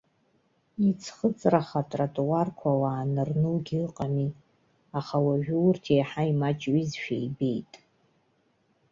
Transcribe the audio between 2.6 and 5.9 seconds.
ауаа анырнугьы ыҟами, аха уажәы урҭ